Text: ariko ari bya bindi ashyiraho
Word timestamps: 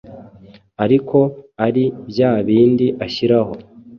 ariko 0.83 1.17
ari 1.65 1.83
bya 2.09 2.31
bindi 2.47 2.87
ashyiraho 3.05 3.53